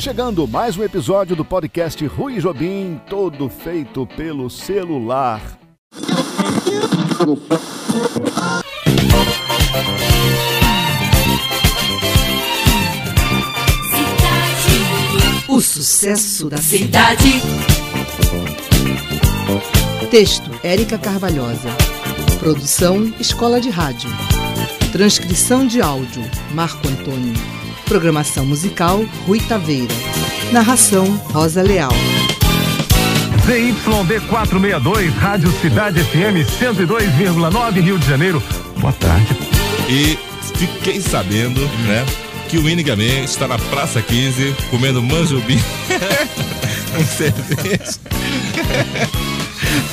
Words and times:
Chegando 0.00 0.46
mais 0.46 0.76
um 0.76 0.84
episódio 0.84 1.34
do 1.34 1.44
podcast 1.44 2.06
Rui 2.06 2.38
Jobim, 2.38 3.00
todo 3.10 3.48
feito 3.48 4.06
pelo 4.06 4.48
celular. 4.48 5.42
O 15.48 15.60
sucesso 15.60 16.48
da 16.48 16.58
cidade. 16.58 17.42
Texto: 20.12 20.48
Érica 20.62 20.96
Carvalhosa. 20.96 21.70
Produção: 22.38 23.12
Escola 23.18 23.60
de 23.60 23.68
Rádio. 23.68 24.10
Transcrição 24.92 25.66
de 25.66 25.80
áudio: 25.80 26.22
Marco 26.54 26.86
Antônio. 26.86 27.57
Programação 27.88 28.44
musical: 28.44 29.02
Rui 29.26 29.40
Taveira. 29.40 29.94
Narração: 30.52 31.06
Rosa 31.32 31.62
Leal. 31.62 31.90
ZYD 33.46 34.20
462, 34.28 35.14
Rádio 35.14 35.50
Cidade 35.52 36.04
FM 36.04 36.44
102,9 36.60 37.80
Rio 37.80 37.98
de 37.98 38.06
Janeiro. 38.06 38.42
Boa 38.76 38.92
tarde. 38.92 39.34
E 39.88 40.18
fiquei 40.54 41.00
sabendo, 41.00 41.60
né, 41.86 42.04
que 42.50 42.58
o 42.58 42.64
Winigaman 42.64 43.24
está 43.24 43.48
na 43.48 43.58
Praça 43.58 44.02
15 44.02 44.54
comendo 44.70 45.02
manjubi 45.02 45.58
com 46.94 47.04
cerveja. 47.16 47.98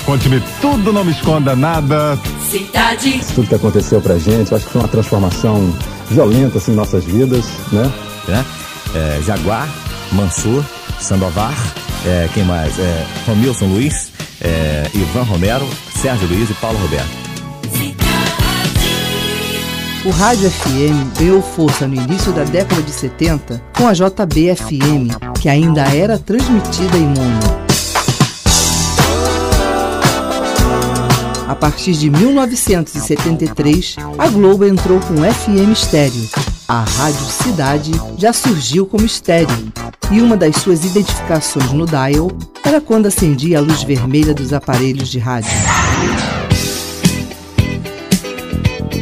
Conte-me 0.05 0.43
tudo, 0.59 0.91
não 0.91 1.05
me 1.05 1.11
esconda 1.11 1.55
nada. 1.55 2.19
Cidade. 2.51 3.21
tudo 3.33 3.47
que 3.47 3.55
aconteceu 3.55 4.01
pra 4.01 4.17
gente. 4.17 4.51
Eu 4.51 4.57
acho 4.57 4.65
que 4.65 4.71
foi 4.73 4.81
uma 4.81 4.87
transformação 4.89 5.73
violenta 6.09 6.57
assim, 6.57 6.71
em 6.71 6.75
nossas 6.75 7.03
vidas, 7.03 7.45
né? 7.71 7.91
né? 8.27 8.45
É, 8.93 9.21
Jaguar, 9.23 9.67
Mansur, 10.11 10.63
Sandovar, 10.99 11.55
é, 12.05 12.29
quem 12.33 12.43
mais? 12.43 12.77
É, 12.79 13.05
Romilson 13.25 13.65
Luiz, 13.67 14.11
é, 14.41 14.89
Ivan 14.93 15.23
Romero, 15.23 15.67
Sérgio 15.95 16.27
Luiz 16.27 16.49
e 16.49 16.53
Paulo 16.55 16.77
Roberto. 16.79 17.25
O 20.05 20.11
rádio 20.11 20.51
FM 20.51 21.17
ganhou 21.17 21.41
força 21.41 21.87
no 21.87 21.95
início 21.95 22.31
da 22.31 22.43
década 22.43 22.79
de 22.83 22.91
70 22.91 23.59
com 23.75 23.87
a 23.87 23.93
JB 23.93 24.55
FM, 24.55 25.33
que 25.41 25.49
ainda 25.49 25.81
era 25.81 26.19
transmitida 26.19 26.95
em 26.95 27.07
mono. 27.07 27.64
A 31.47 31.55
partir 31.55 31.93
de 31.93 32.09
1973, 32.09 33.95
a 34.17 34.27
Globo 34.29 34.65
entrou 34.65 34.99
com 34.99 35.15
FM 35.17 35.71
estéreo. 35.71 36.27
A 36.67 36.83
Rádio 36.83 37.25
Cidade 37.25 37.91
já 38.17 38.33
surgiu 38.33 38.87
como 38.87 39.05
estéreo, 39.05 39.71
e 40.11 40.21
uma 40.21 40.35
das 40.35 40.55
suas 40.55 40.83
identificações 40.83 41.71
no 41.71 41.85
dial 41.85 42.31
era 42.63 42.81
quando 42.81 43.05
acendia 43.05 43.59
a 43.59 43.61
luz 43.61 43.83
vermelha 43.83 44.33
dos 44.33 44.53
aparelhos 44.53 45.07
de 45.09 45.19
rádio. 45.19 45.51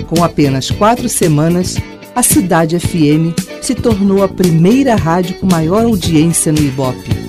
Com 0.08 0.22
apenas 0.22 0.70
quatro 0.70 1.08
semanas, 1.08 1.78
a 2.14 2.22
Cidade 2.22 2.78
FM 2.78 3.34
se 3.62 3.74
tornou 3.74 4.22
a 4.22 4.28
primeira 4.28 4.96
rádio 4.96 5.36
com 5.40 5.46
maior 5.46 5.86
audiência 5.86 6.52
no 6.52 6.60
Ibope. 6.60 7.23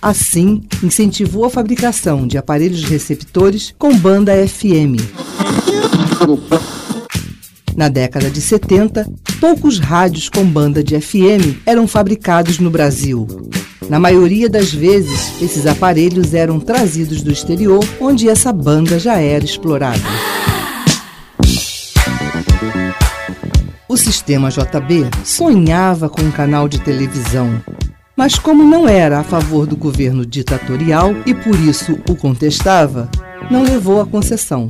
Assim, 0.00 0.62
incentivou 0.82 1.44
a 1.44 1.50
fabricação 1.50 2.24
de 2.26 2.38
aparelhos 2.38 2.84
receptores 2.84 3.74
com 3.76 3.96
banda 3.96 4.32
FM. 4.46 4.94
Na 7.76 7.88
década 7.88 8.30
de 8.30 8.40
70, 8.40 9.10
poucos 9.40 9.80
rádios 9.80 10.28
com 10.28 10.44
banda 10.44 10.84
de 10.84 11.00
FM 11.00 11.62
eram 11.66 11.88
fabricados 11.88 12.60
no 12.60 12.70
Brasil. 12.70 13.26
Na 13.88 13.98
maioria 13.98 14.48
das 14.48 14.72
vezes, 14.72 15.42
esses 15.42 15.66
aparelhos 15.66 16.32
eram 16.32 16.60
trazidos 16.60 17.22
do 17.22 17.32
exterior, 17.32 17.84
onde 18.00 18.28
essa 18.28 18.52
banda 18.52 19.00
já 19.00 19.18
era 19.18 19.44
explorada. 19.44 20.02
O 23.88 23.96
sistema 23.96 24.50
JB 24.50 25.08
sonhava 25.24 26.08
com 26.08 26.22
um 26.22 26.30
canal 26.30 26.68
de 26.68 26.78
televisão. 26.80 27.60
Mas, 28.18 28.36
como 28.36 28.64
não 28.64 28.88
era 28.88 29.20
a 29.20 29.22
favor 29.22 29.64
do 29.64 29.76
governo 29.76 30.26
ditatorial 30.26 31.14
e 31.24 31.32
por 31.32 31.54
isso 31.54 31.96
o 32.10 32.16
contestava, 32.16 33.08
não 33.48 33.62
levou 33.62 34.00
à 34.00 34.06
concessão. 34.06 34.68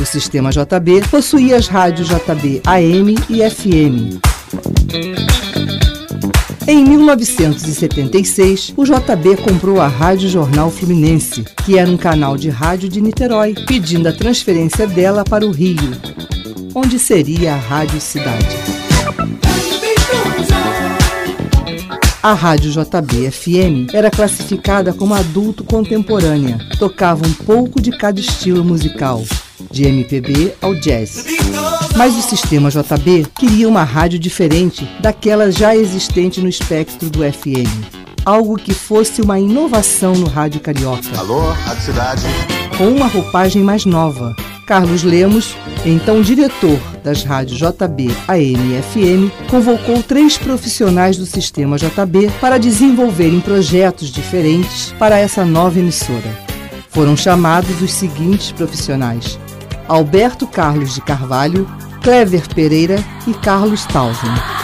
O 0.00 0.06
sistema 0.06 0.48
JB 0.50 1.02
possuía 1.10 1.56
as 1.56 1.68
rádios 1.68 2.08
JB 2.08 2.62
AM 2.64 3.16
e 3.28 3.50
FM. 3.50 4.18
Em 6.66 6.82
1976, 6.82 8.72
o 8.78 8.84
JB 8.86 9.36
comprou 9.44 9.78
a 9.78 9.86
Rádio 9.86 10.30
Jornal 10.30 10.70
Fluminense, 10.70 11.44
que 11.66 11.76
era 11.76 11.90
um 11.90 11.98
canal 11.98 12.38
de 12.38 12.48
rádio 12.48 12.88
de 12.88 13.02
Niterói, 13.02 13.54
pedindo 13.66 14.08
a 14.08 14.12
transferência 14.12 14.86
dela 14.86 15.22
para 15.22 15.44
o 15.44 15.50
Rio, 15.50 15.76
onde 16.74 16.98
seria 16.98 17.52
a 17.52 17.58
Rádio 17.58 18.00
Cidade. 18.00 18.81
A 22.22 22.34
Rádio 22.34 22.70
JB 22.70 23.32
FM 23.32 23.92
era 23.92 24.08
classificada 24.08 24.92
como 24.92 25.12
adulto 25.12 25.64
contemporânea. 25.64 26.56
Tocava 26.78 27.26
um 27.26 27.32
pouco 27.32 27.82
de 27.82 27.90
cada 27.90 28.20
estilo 28.20 28.64
musical, 28.64 29.24
de 29.68 29.82
MPB 29.88 30.54
ao 30.62 30.72
jazz. 30.76 31.24
Mas 31.96 32.16
o 32.16 32.22
sistema 32.22 32.70
JB 32.70 33.26
queria 33.36 33.68
uma 33.68 33.82
rádio 33.82 34.20
diferente 34.20 34.88
daquela 35.00 35.50
já 35.50 35.74
existente 35.74 36.40
no 36.40 36.48
espectro 36.48 37.10
do 37.10 37.24
FM. 37.24 37.66
Algo 38.24 38.56
que 38.56 38.72
fosse 38.72 39.20
uma 39.20 39.40
inovação 39.40 40.14
no 40.14 40.28
rádio 40.28 40.60
carioca. 40.60 41.18
Alô, 41.18 41.52
Cidade. 41.80 42.22
Com 42.76 42.88
uma 42.88 43.06
roupagem 43.06 43.62
mais 43.62 43.84
nova, 43.84 44.34
Carlos 44.66 45.02
Lemos, 45.02 45.54
então 45.84 46.22
diretor 46.22 46.78
das 47.04 47.22
rádios 47.22 47.58
JB, 47.58 48.10
AM 48.28 48.76
e 48.76 48.82
FM, 48.82 49.50
convocou 49.50 50.02
três 50.02 50.38
profissionais 50.38 51.16
do 51.16 51.26
sistema 51.26 51.76
JB 51.76 52.30
para 52.40 52.58
desenvolverem 52.58 53.40
projetos 53.40 54.08
diferentes 54.08 54.94
para 54.98 55.18
essa 55.18 55.44
nova 55.44 55.78
emissora. 55.78 56.38
Foram 56.88 57.16
chamados 57.16 57.82
os 57.82 57.92
seguintes 57.92 58.52
profissionais: 58.52 59.38
Alberto 59.86 60.46
Carlos 60.46 60.94
de 60.94 61.00
Carvalho, 61.02 61.68
Clever 62.02 62.48
Pereira 62.54 62.96
e 63.26 63.34
Carlos 63.34 63.84
Tausen. 63.86 64.61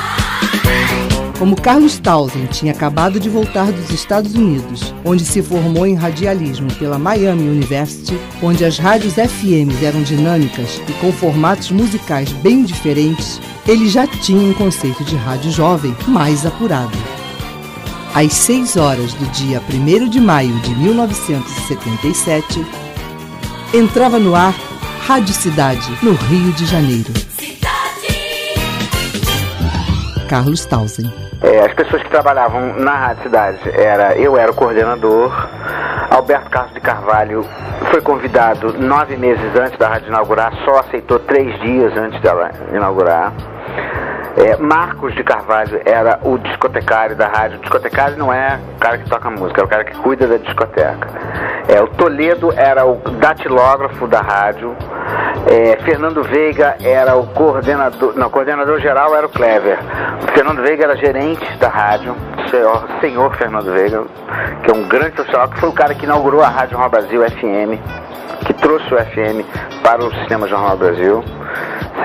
Como 1.39 1.55
Carlos 1.55 2.01
Tausen 2.01 2.47
tinha 2.47 2.73
acabado 2.73 3.21
de 3.21 3.29
voltar 3.31 3.71
dos 3.71 3.91
Estados 3.91 4.35
Unidos, 4.35 4.93
onde 5.05 5.25
se 5.25 5.41
formou 5.41 5.87
em 5.87 5.95
radialismo 5.95 6.67
pela 6.75 6.99
Miami 6.99 7.49
University, 7.49 8.19
onde 8.43 8.65
as 8.65 8.77
rádios 8.77 9.15
FM 9.15 9.81
eram 9.81 10.03
dinâmicas 10.03 10.83
e 10.89 10.93
com 10.95 11.13
formatos 11.13 11.71
musicais 11.71 12.33
bem 12.33 12.65
diferentes, 12.65 13.41
ele 13.69 13.89
já 13.89 14.05
tinha 14.05 14.41
um 14.41 14.53
conceito 14.53 15.05
de 15.05 15.15
rádio 15.15 15.53
jovem 15.53 15.97
mais 16.09 16.45
apurado. 16.45 16.99
Às 18.13 18.33
6 18.33 18.77
horas 18.77 19.15
do 19.15 19.27
dia 19.27 19.63
1 19.73 20.09
de 20.09 20.21
maio 20.21 20.59
de 20.63 20.75
1977, 20.75 22.67
entrava 23.73 24.19
no 24.19 24.35
ar 24.35 24.55
Rádio 25.07 25.35
Cidade, 25.35 25.89
no 26.03 26.15
Rio 26.15 26.53
de 26.55 26.67
Janeiro. 26.67 27.13
Carlos 30.29 30.65
Tausen. 30.65 31.28
É, 31.41 31.61
as 31.61 31.73
pessoas 31.73 32.03
que 32.03 32.11
trabalhavam 32.11 32.75
na 32.75 32.95
Rádio 32.95 33.23
Cidade 33.23 33.59
era 33.73 34.17
eu 34.17 34.37
era 34.37 34.51
o 34.51 34.55
coordenador, 34.55 35.33
Alberto 36.11 36.51
Carlos 36.51 36.75
de 36.75 36.81
Carvalho 36.81 37.45
foi 37.91 38.01
convidado 38.01 38.73
nove 38.77 39.17
meses 39.17 39.55
antes 39.55 39.79
da 39.79 39.89
rádio 39.89 40.09
inaugurar, 40.09 40.53
só 40.65 40.81
aceitou 40.81 41.19
três 41.21 41.59
dias 41.61 41.97
antes 41.97 42.21
dela 42.21 42.51
inaugurar. 42.73 43.33
É, 44.37 44.57
Marcos 44.57 45.15
de 45.15 45.25
Carvalho 45.25 45.81
era 45.85 46.21
o 46.23 46.39
discotecário 46.39 47.17
da 47.17 47.27
rádio. 47.27 47.59
O 47.59 47.61
discotecário 47.61 48.17
não 48.17 48.33
é 48.33 48.59
o 48.77 48.79
cara 48.79 48.99
que 48.99 49.09
toca 49.09 49.29
música, 49.31 49.61
é 49.61 49.65
o 49.65 49.69
cara 49.69 49.85
que 49.85 49.97
cuida 49.97 50.27
da 50.27 50.37
discoteca. 50.37 51.09
É, 51.69 51.83
o 51.83 51.87
Toledo 51.87 52.51
era 52.57 52.87
o 52.87 52.97
datilógrafo 52.97 54.07
da 54.07 54.21
rádio. 54.21 54.75
É, 55.47 55.77
Fernando 55.85 56.23
Veiga 56.23 56.77
era 56.83 57.15
o 57.15 57.27
coordenador. 57.27 58.15
Não, 58.17 58.31
coordenador 58.31 58.81
geral 58.81 59.15
era 59.15 59.27
o 59.27 59.29
Clever. 59.29 59.79
Fernando 60.35 60.63
Veiga 60.63 60.85
era 60.85 60.97
gerente 60.97 61.45
da 61.59 61.69
rádio. 61.69 62.17
Senhor, 62.51 62.89
senhor 63.01 63.37
Fernando 63.37 63.71
Veiga, 63.71 64.03
que 64.63 64.71
é 64.71 64.75
um 64.75 64.89
grande 64.89 65.11
profissional, 65.11 65.49
que 65.49 65.61
foi 65.61 65.69
o 65.69 65.73
cara 65.73 65.95
que 65.95 66.05
inaugurou 66.07 66.43
a 66.43 66.49
Rádio 66.49 66.71
Jornal 66.71 66.89
Brasil 66.89 67.23
FM, 67.23 67.79
que 68.47 68.55
trouxe 68.55 68.95
o 68.95 68.97
FM 68.97 69.45
para 69.83 70.03
o 70.03 70.11
sistema 70.15 70.49
Jornal 70.49 70.77
Brasil 70.79 71.23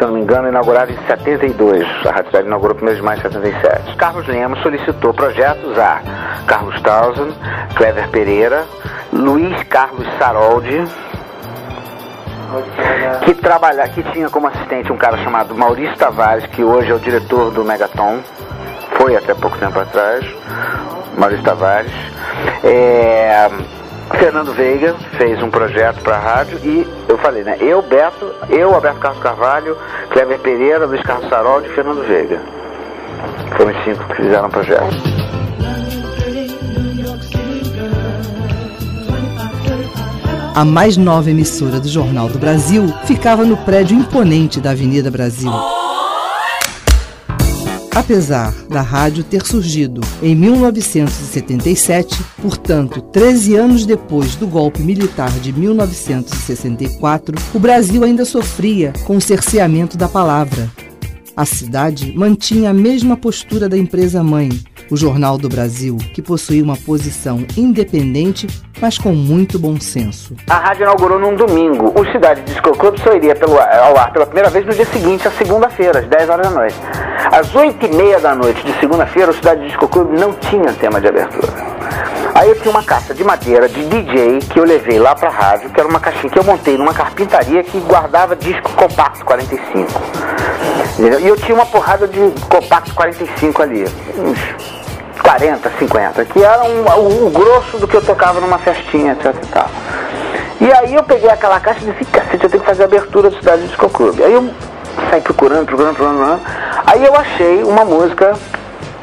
se 0.04 0.08
não 0.08 0.16
me 0.16 0.22
engano, 0.22 0.50
inaugurada 0.50 0.92
em 0.92 0.98
72. 1.08 1.88
A 2.06 2.12
Rádio 2.12 2.26
Cidade 2.26 2.48
inaugurou 2.48 2.76
no 2.76 2.84
mês 2.84 2.98
de 2.98 3.04
maio 3.04 3.18
de 3.18 3.24
77. 3.24 3.96
Carlos 3.96 4.28
Lemos 4.28 4.60
solicitou 4.62 5.14
projetos 5.14 5.78
a 5.78 6.02
Carlos 6.46 6.80
Townsend, 6.82 7.34
Clever 7.76 8.10
Pereira, 8.10 8.66
Luiz 9.14 9.64
Carlos 9.64 10.06
Saroldi, 10.20 10.84
que 13.24 13.34
trabalha, 13.36 13.88
que 13.88 14.04
tinha 14.12 14.30
como 14.30 14.48
assistente 14.48 14.92
um 14.92 14.98
cara 14.98 15.18
chamado 15.20 15.56
Maurício 15.56 15.96
Tavares, 15.98 16.46
que 16.48 16.64
hoje 16.64 16.92
é 16.92 16.94
o 16.94 17.00
diretor 17.00 17.52
do 17.52 17.64
Megaton, 17.64 18.20
foi 18.98 19.16
até 19.16 19.34
pouco 19.34 19.58
tempo 19.58 19.80
atrás, 19.80 20.26
Maurício 21.18 21.46
Tavares. 21.46 21.94
É, 22.62 23.50
Fernando 24.20 24.54
Veiga 24.54 24.96
fez 25.18 25.42
um 25.42 25.50
projeto 25.50 26.02
para 26.02 26.16
a 26.16 26.20
rádio 26.20 26.60
e 26.64 26.88
eu 27.08 27.18
falei, 27.18 27.44
né? 27.44 27.58
Eu, 27.60 27.82
Beto, 27.82 28.32
eu, 28.50 28.74
Alberto 28.74 29.00
Carlos 29.00 29.22
Carvalho, 29.22 29.78
Cleber 30.10 30.40
Pereira, 30.40 30.86
Luiz 30.86 31.02
Carlos 31.02 31.30
Saroldi 31.30 31.68
e 31.68 31.74
Fernando 31.74 32.06
Veiga. 32.08 32.40
Foram 33.58 33.72
os 33.72 33.84
cinco 33.84 34.04
que 34.10 34.16
fizeram 34.16 34.48
o 34.48 34.52
projeto. 34.52 35.24
A 40.56 40.64
mais 40.64 40.98
nova 40.98 41.32
emissora 41.32 41.80
do 41.80 41.88
Jornal 41.88 42.28
do 42.30 42.38
Brasil 42.38 42.94
ficava 43.06 43.44
no 43.44 43.58
prédio 43.58 43.98
imponente 43.98 44.62
da 44.62 44.72
Avenida 44.72 45.10
Brasil. 45.10 45.52
Apesar 47.96 48.52
da 48.68 48.82
rádio 48.82 49.24
ter 49.24 49.46
surgido 49.46 50.02
em 50.22 50.36
1977, 50.36 52.24
portanto, 52.42 53.00
13 53.02 53.56
anos 53.56 53.86
depois 53.86 54.36
do 54.36 54.48
golpe 54.48 54.82
militar 54.82 55.30
de 55.30 55.54
1964, 55.54 57.36
o 57.54 57.60
Brasil 57.60 58.04
ainda 58.04 58.26
sofria 58.26 58.94
com 59.06 59.18
o 59.18 59.22
cerceamento 59.22 59.96
da 59.96 60.10
palavra. 60.10 60.68
A 61.38 61.46
cidade 61.46 62.18
mantinha 62.18 62.72
a 62.72 62.74
mesma 62.74 63.16
postura 63.16 63.70
da 63.70 63.78
empresa 63.78 64.24
mãe, 64.24 64.50
o 64.90 64.98
Jornal 64.98 65.38
do 65.38 65.48
Brasil, 65.48 65.98
que 66.16 66.22
possuía 66.22 66.64
uma 66.64 66.78
posição 66.78 67.46
independente, 67.56 68.48
mas 68.82 68.98
com 68.98 69.14
muito 69.14 69.60
bom 69.60 69.80
senso. 69.80 70.36
A 70.50 70.58
rádio 70.58 70.84
inaugurou 70.84 71.20
num 71.20 71.36
domingo. 71.36 71.94
O 72.00 72.12
Cidade 72.12 72.42
Disco 72.42 72.76
Club 72.78 72.98
só 73.00 73.14
iria 73.14 73.36
pelo, 73.36 73.54
ao 73.54 73.98
ar 73.98 74.12
pela 74.12 74.26
primeira 74.26 74.50
vez 74.50 74.66
no 74.66 74.74
dia 74.74 74.86
seguinte, 74.86 75.28
a 75.28 75.32
segunda-feira, 75.32 76.00
às 76.00 76.08
10 76.08 76.30
horas 76.30 76.48
da 76.48 76.54
noite. 76.54 76.76
Às 77.34 77.56
8 77.56 77.84
e 77.88 77.96
meia 77.96 78.20
da 78.20 78.36
noite 78.36 78.64
de 78.64 78.80
segunda-feira, 78.80 79.32
o 79.32 79.34
Cidade 79.34 79.66
Disco 79.66 79.88
Club 79.88 80.12
não 80.12 80.34
tinha 80.34 80.72
tema 80.74 81.02
de 81.02 81.08
abertura. 81.08 81.52
Aí 82.36 82.48
eu 82.48 82.62
tinha 82.62 82.70
uma 82.70 82.84
caixa 82.84 83.12
de 83.12 83.24
madeira 83.24 83.68
de 83.68 83.86
DJ 83.86 84.38
que 84.42 84.60
eu 84.60 84.64
levei 84.64 85.00
lá 85.00 85.16
pra 85.16 85.32
rádio, 85.32 85.72
que 85.72 85.80
era 85.80 85.90
uma 85.90 86.00
caixinha 86.00 86.32
que 86.32 86.38
eu 86.38 86.44
montei 86.44 86.78
numa 86.78 86.94
carpintaria 86.94 87.64
que 87.64 87.80
guardava 87.80 88.36
disco 88.36 88.72
compacto 88.74 89.26
45. 89.26 89.90
Entendeu? 91.00 91.22
E 91.22 91.28
eu 91.28 91.36
tinha 91.36 91.56
uma 91.56 91.66
porrada 91.66 92.08
de 92.08 92.20
compacto 92.48 92.94
45 92.94 93.64
ali. 93.64 93.86
Uns 94.16 94.40
40, 95.24 95.72
50, 95.80 96.26
que 96.26 96.44
era 96.44 96.64
um, 96.66 97.26
um, 97.26 97.32
grosso 97.32 97.80
do 97.80 97.88
que 97.88 97.98
eu 97.98 98.06
tocava 98.06 98.40
numa 98.42 98.60
festinha, 98.60 99.14
etc 99.14 99.34
e 99.42 99.48
tal. 99.48 99.70
E 100.62 100.72
aí 100.72 100.94
eu 100.94 101.04
peguei 101.04 101.32
aquela 101.32 101.60
caixa 101.60 101.80
e 101.84 101.92
disse, 101.92 102.06
cacete, 102.12 102.44
eu 102.44 102.50
tenho 102.52 102.62
que 102.62 102.70
fazer 102.70 102.84
a 102.84 102.86
abertura 102.86 103.32
do 103.32 103.38
Cidade 103.38 103.66
Disco 103.66 103.90
Club. 103.90 104.22
Aí 104.22 104.34
eu 104.34 104.54
saí 105.10 105.22
procurando, 105.22 105.66
procurando, 105.66 105.96
procurando, 105.96 106.40
Aí 106.86 107.06
eu 107.06 107.16
achei 107.16 107.64
uma 107.64 107.86
música 107.86 108.34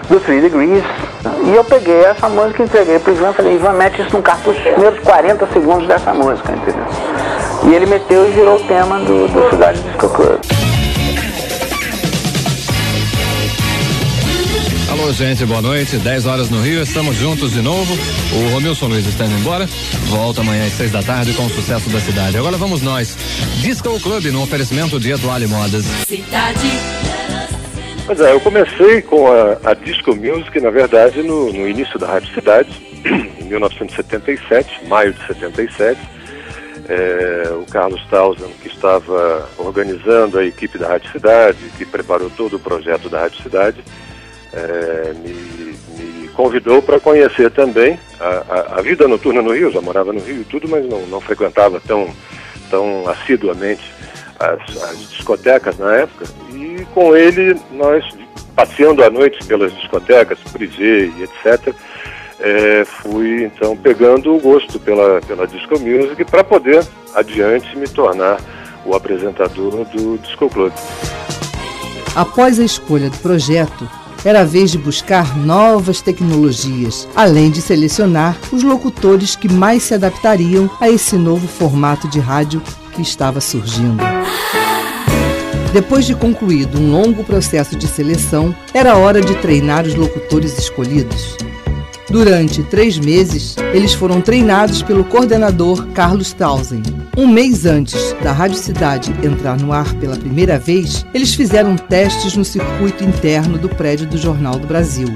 do 0.08 0.20
Three 0.20 0.40
Degrees. 0.40 0.84
E 1.44 1.54
eu 1.54 1.64
peguei 1.64 2.04
essa 2.04 2.28
música 2.28 2.62
e 2.62 2.66
entreguei 2.66 2.98
pro 2.98 3.12
Ivan. 3.12 3.32
Falei, 3.32 3.54
Ivan, 3.54 3.72
mete 3.72 4.02
isso 4.02 4.14
num 4.14 4.22
cartucho 4.22 4.58
os 4.58 4.74
primeiros 4.74 4.98
40 5.00 5.46
segundos 5.52 5.86
dessa 5.86 6.12
música, 6.12 6.52
entendeu? 6.52 6.84
E 7.64 7.74
ele 7.74 7.86
meteu 7.86 8.26
e 8.26 8.30
virou 8.30 8.56
o 8.56 8.66
tema 8.66 8.98
do, 9.00 9.28
do 9.28 9.50
Cidade 9.50 9.80
Disco 9.80 10.08
Club. 10.08 10.69
Gente, 15.12 15.44
boa 15.44 15.60
noite. 15.60 15.96
10 15.96 16.26
horas 16.26 16.50
no 16.50 16.60
Rio, 16.60 16.82
estamos 16.82 17.16
juntos 17.16 17.52
de 17.52 17.60
novo. 17.60 17.92
O 18.32 18.54
Romilson 18.54 18.86
Luiz 18.86 19.06
está 19.06 19.26
indo 19.26 19.38
embora. 19.38 19.66
Volta 20.08 20.40
amanhã 20.40 20.66
às 20.66 20.72
6 20.74 20.92
da 20.92 21.02
tarde 21.02 21.32
com 21.34 21.44
o 21.44 21.50
sucesso 21.50 21.90
da 21.90 22.00
cidade. 22.00 22.38
Agora 22.38 22.56
vamos 22.56 22.80
nós. 22.80 23.16
Disco 23.60 23.98
Club 24.00 24.26
no 24.26 24.42
oferecimento 24.42 25.00
de 25.00 25.12
Etoile 25.12 25.46
Modas. 25.46 25.84
Cidade. 26.06 26.70
Pois 28.06 28.20
é, 28.20 28.32
eu 28.32 28.40
comecei 28.40 29.02
com 29.02 29.26
a, 29.26 29.70
a 29.70 29.74
Disco 29.74 30.14
Music, 30.14 30.58
na 30.60 30.70
verdade, 30.70 31.22
no, 31.22 31.52
no 31.52 31.68
início 31.68 31.98
da 31.98 32.06
Rádio 32.06 32.32
Cidade, 32.32 32.70
em 33.04 33.44
1977, 33.44 34.86
maio 34.86 35.12
de 35.12 35.26
77. 35.26 36.00
É, 36.88 37.50
o 37.52 37.66
Carlos 37.70 38.00
Tausen, 38.08 38.50
que 38.62 38.68
estava 38.68 39.48
organizando 39.58 40.38
a 40.38 40.44
equipe 40.44 40.78
da 40.78 40.88
Rádio 40.88 41.10
Cidade, 41.12 41.58
que 41.76 41.84
preparou 41.84 42.30
todo 42.30 42.56
o 42.56 42.60
projeto 42.60 43.08
da 43.08 43.20
Rádio 43.20 43.42
Cidade, 43.42 43.84
é, 44.52 45.12
me, 45.14 45.76
me, 45.98 46.28
convidou 46.28 46.82
para 46.82 47.00
conhecer 47.00 47.50
também 47.50 47.98
a, 48.18 48.24
a, 48.24 48.78
a, 48.78 48.82
vida 48.82 49.06
noturna 49.06 49.42
no 49.42 49.54
Rio. 49.54 49.70
Já 49.70 49.80
morava 49.80 50.12
no 50.12 50.20
Rio 50.20 50.40
e 50.40 50.44
tudo, 50.44 50.68
mas 50.68 50.84
não, 50.86 51.00
não 51.06 51.20
frequentava 51.20 51.80
tão, 51.80 52.08
tão 52.70 53.08
assiduamente 53.08 53.82
as, 54.38 54.82
as, 54.82 55.10
discotecas 55.10 55.78
na 55.78 55.94
época. 55.96 56.24
E 56.52 56.84
com 56.94 57.16
ele, 57.16 57.60
nós, 57.72 58.04
passeando 58.54 59.04
à 59.04 59.10
noite 59.10 59.44
pelas 59.46 59.74
discotecas, 59.76 60.38
Privé 60.52 61.10
e 61.16 61.22
etc., 61.22 61.74
é, 62.42 62.84
fui 62.86 63.44
então 63.44 63.76
pegando 63.76 64.34
o 64.34 64.40
gosto 64.40 64.80
pela, 64.80 65.20
pela 65.20 65.46
disco 65.46 65.78
music 65.78 66.24
para 66.24 66.42
poder 66.42 66.82
adiante 67.14 67.76
me 67.76 67.86
tornar 67.86 68.40
o 68.86 68.94
apresentador 68.94 69.84
do 69.84 70.16
Disco 70.18 70.48
Club. 70.48 70.72
Após 72.16 72.58
a 72.58 72.64
escolha 72.64 73.10
do 73.10 73.18
projeto, 73.18 73.88
era 74.24 74.40
a 74.40 74.44
vez 74.44 74.70
de 74.70 74.78
buscar 74.78 75.36
novas 75.36 76.00
tecnologias, 76.00 77.08
além 77.14 77.50
de 77.50 77.60
selecionar 77.60 78.36
os 78.52 78.62
locutores 78.62 79.34
que 79.36 79.48
mais 79.48 79.82
se 79.82 79.94
adaptariam 79.94 80.70
a 80.80 80.90
esse 80.90 81.16
novo 81.16 81.46
formato 81.46 82.08
de 82.08 82.18
rádio 82.18 82.62
que 82.92 83.02
estava 83.02 83.40
surgindo. 83.40 84.02
Depois 85.72 86.04
de 86.04 86.14
concluído 86.14 86.78
um 86.78 86.90
longo 86.90 87.22
processo 87.22 87.76
de 87.76 87.86
seleção, 87.86 88.54
era 88.74 88.96
hora 88.96 89.20
de 89.20 89.34
treinar 89.36 89.86
os 89.86 89.94
locutores 89.94 90.58
escolhidos. 90.58 91.36
Durante 92.10 92.64
três 92.64 92.98
meses, 92.98 93.54
eles 93.72 93.94
foram 93.94 94.20
treinados 94.20 94.82
pelo 94.82 95.04
coordenador 95.04 95.86
Carlos 95.94 96.32
Tausen. 96.32 96.82
Um 97.20 97.26
mês 97.26 97.66
antes 97.66 98.14
da 98.22 98.32
Rádio 98.32 98.56
Cidade 98.56 99.12
entrar 99.22 99.58
no 99.58 99.74
ar 99.74 99.94
pela 99.96 100.16
primeira 100.16 100.58
vez, 100.58 101.04
eles 101.12 101.34
fizeram 101.34 101.76
testes 101.76 102.34
no 102.34 102.46
circuito 102.46 103.04
interno 103.04 103.58
do 103.58 103.68
prédio 103.68 104.06
do 104.06 104.16
Jornal 104.16 104.58
do 104.58 104.66
Brasil. 104.66 105.08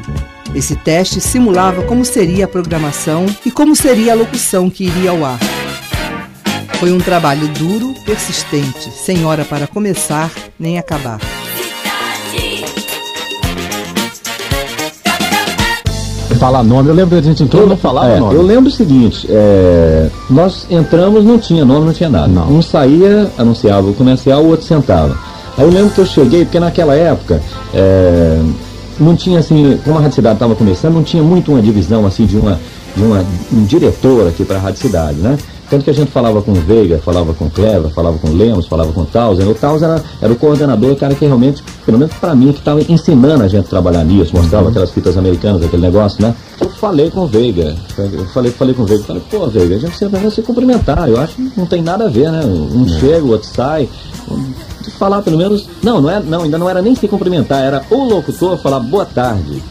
Esse 0.54 0.76
teste 0.76 1.18
simulava 1.18 1.82
como 1.84 2.04
seria 2.04 2.44
a 2.44 2.48
programação 2.48 3.24
e 3.46 3.50
como 3.50 3.74
seria 3.74 4.12
a 4.12 4.16
locução 4.16 4.68
que 4.68 4.84
iria 4.84 5.12
ao 5.12 5.24
ar. 5.24 5.38
Foi 6.78 6.92
um 6.92 6.98
trabalho 6.98 7.48
duro, 7.48 7.94
persistente, 8.04 8.90
sem 8.90 9.24
hora 9.24 9.46
para 9.46 9.66
começar 9.66 10.30
nem 10.58 10.78
acabar. 10.78 11.18
Falar 16.44 16.62
nome, 16.62 16.90
eu 16.90 16.94
lembro 16.94 17.16
da 17.16 17.22
gente 17.22 17.42
entrou. 17.42 17.62
Eu 17.62 17.68
não 17.68 17.76
falava 17.76 18.08
é, 18.10 18.20
nome. 18.20 18.34
Eu 18.34 18.42
lembro 18.42 18.68
o 18.68 18.70
seguinte, 18.70 19.26
é, 19.30 20.10
nós 20.28 20.66
entramos, 20.68 21.24
não 21.24 21.38
tinha 21.38 21.64
nome, 21.64 21.86
não 21.86 21.92
tinha 21.92 22.10
nada. 22.10 22.28
Não. 22.28 22.50
Um 22.50 22.60
saía, 22.60 23.30
anunciava 23.38 23.88
o 23.88 23.94
comercial, 23.94 24.42
o 24.42 24.48
outro 24.48 24.66
sentava. 24.66 25.16
Aí 25.56 25.64
eu 25.64 25.70
lembro 25.70 25.90
que 25.90 26.00
eu 26.00 26.06
cheguei, 26.06 26.44
porque 26.44 26.60
naquela 26.60 26.94
época, 26.94 27.40
é, 27.72 28.42
não 29.00 29.16
tinha 29.16 29.38
assim, 29.38 29.78
como 29.84 29.96
a 29.96 30.02
Rádio 30.02 30.16
Cidade 30.16 30.36
estava 30.36 30.54
começando, 30.54 30.94
não 30.94 31.02
tinha 31.02 31.22
muito 31.22 31.50
uma 31.50 31.62
divisão 31.62 32.04
assim 32.04 32.26
de 32.26 32.36
uma, 32.36 32.60
de 32.94 33.02
uma 33.02 33.24
um 33.50 33.64
diretor 33.64 34.28
aqui 34.28 34.44
para 34.44 34.56
a 34.56 34.60
Rádio 34.60 34.80
Cidade, 34.82 35.16
né? 35.20 35.38
Tanto 35.70 35.84
que 35.84 35.90
a 35.90 35.94
gente 35.94 36.10
falava 36.10 36.42
com 36.42 36.52
o 36.52 36.54
Veiga, 36.54 36.98
falava 36.98 37.32
com 37.32 37.46
o 37.46 37.50
Clever, 37.50 37.90
falava 37.90 38.18
com 38.18 38.28
o 38.28 38.36
Lemos, 38.36 38.66
falava 38.66 38.92
com 38.92 39.00
o 39.00 39.06
Tausen. 39.06 39.48
O 39.48 39.54
Tausen 39.54 39.88
era, 39.88 40.04
era 40.20 40.32
o 40.32 40.36
coordenador, 40.36 40.92
o 40.92 40.96
cara 40.96 41.14
que 41.14 41.24
realmente, 41.24 41.64
pelo 41.84 41.98
menos 41.98 42.14
para 42.14 42.34
mim, 42.34 42.52
que 42.52 42.58
estava 42.58 42.80
ensinando 42.82 43.42
a 43.42 43.48
gente 43.48 43.66
a 43.66 43.68
trabalhar 43.68 44.04
nisso, 44.04 44.36
mostrava 44.36 44.64
uhum. 44.64 44.70
aquelas 44.70 44.90
fitas 44.90 45.16
americanas, 45.16 45.62
aquele 45.62 45.82
negócio, 45.82 46.22
né? 46.22 46.34
Eu 46.60 46.68
falei 46.70 47.10
com 47.10 47.20
o 47.20 47.26
Veiga, 47.26 47.74
eu 47.96 48.26
falei, 48.26 48.50
falei 48.52 48.74
com 48.74 48.82
o 48.82 48.86
Veiga, 48.86 49.04
falei, 49.04 49.22
pô, 49.30 49.46
Veiga, 49.46 49.76
a 49.76 49.78
gente 49.78 49.96
sempre 49.96 50.20
vai 50.20 50.30
se 50.30 50.42
cumprimentar, 50.42 51.08
eu 51.08 51.18
acho 51.18 51.36
que 51.36 51.52
não 51.56 51.66
tem 51.66 51.82
nada 51.82 52.04
a 52.04 52.08
ver, 52.08 52.30
né? 52.30 52.44
Um 52.44 52.80
uhum. 52.80 52.88
chega, 52.88 53.24
o 53.24 53.30
outro 53.30 53.48
sai. 53.48 53.88
falar 54.98 55.22
pelo 55.22 55.38
menos. 55.38 55.66
Não, 55.82 56.00
não, 56.00 56.10
é, 56.10 56.20
não, 56.20 56.42
ainda 56.42 56.58
não 56.58 56.68
era 56.68 56.82
nem 56.82 56.94
se 56.94 57.08
cumprimentar, 57.08 57.62
era 57.62 57.82
o 57.90 58.04
locutor 58.04 58.58
falar 58.58 58.80
boa 58.80 59.06
tarde. 59.06 59.62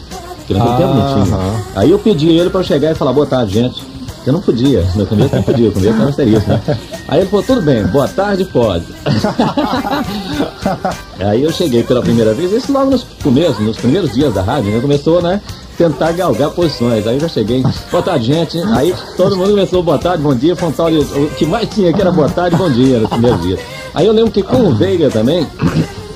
Que 0.46 0.52
naquele 0.52 0.74
ah, 0.74 0.76
tempo 0.76 0.94
não 0.94 1.24
tinha. 1.24 1.64
Aí 1.74 1.90
eu 1.90 1.98
pedi 1.98 2.28
ele 2.28 2.50
para 2.50 2.62
chegar 2.62 2.92
e 2.92 2.94
falar 2.94 3.12
boa 3.12 3.26
tarde, 3.26 3.54
gente. 3.54 3.93
Eu 4.26 4.32
não 4.32 4.40
podia, 4.40 4.82
meu 4.94 5.06
começo 5.06 5.34
não 5.34 5.42
podia, 5.42 5.68
o 5.68 5.72
começo 5.72 6.00
era 6.00 6.08
asterisco, 6.08 6.48
né? 6.48 6.62
Aí 7.08 7.20
ele 7.20 7.28
falou, 7.28 7.44
tudo 7.44 7.60
bem, 7.60 7.84
boa 7.88 8.08
tarde, 8.08 8.44
pode. 8.46 8.86
Aí 11.20 11.42
eu 11.42 11.52
cheguei 11.52 11.82
pela 11.82 12.00
primeira 12.00 12.32
vez, 12.32 12.50
isso 12.50 12.72
logo 12.72 12.90
nos 12.90 13.04
começos, 13.22 13.58
nos 13.58 13.76
primeiros 13.76 14.14
dias 14.14 14.32
da 14.32 14.40
rádio, 14.40 14.70
né? 14.70 14.80
Começou, 14.80 15.20
né? 15.20 15.42
Tentar 15.76 16.12
galgar 16.12 16.50
posições. 16.50 17.06
Aí 17.06 17.16
eu 17.16 17.20
já 17.20 17.28
cheguei, 17.28 17.62
boa 17.90 18.02
tarde, 18.02 18.26
gente. 18.26 18.58
Aí 18.72 18.94
todo 19.16 19.36
mundo 19.36 19.50
começou, 19.50 19.82
boa 19.82 19.98
tarde, 19.98 20.22
bom 20.22 20.34
dia. 20.34 20.56
Foi 20.56 20.72
tal 20.72 20.90
de, 20.90 20.98
o 20.98 21.30
que 21.36 21.44
mais 21.44 21.68
tinha 21.68 21.90
aqui 21.90 22.00
era 22.00 22.10
boa 22.10 22.30
tarde, 22.30 22.56
bom 22.56 22.70
dia, 22.70 23.00
no 23.00 23.08
primeiro 23.08 23.36
dia. 23.38 23.58
Aí 23.92 24.06
eu 24.06 24.12
lembro 24.12 24.30
que 24.30 24.42
com 24.42 24.68
o 24.68 24.74
Veiga 24.74 25.10
também, 25.10 25.46